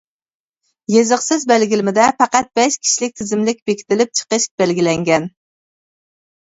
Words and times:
يېزىقسىز 0.93 1.45
بەلگىلىمىدە 1.51 2.07
پەقەت 2.23 2.49
بەش 2.61 2.79
كىشىلىك 2.87 3.15
تىزىملىك 3.21 3.63
بېكىتىلىپ 3.71 4.19
چىقىش 4.21 4.53
بەلگىلەنگەن. 4.63 5.33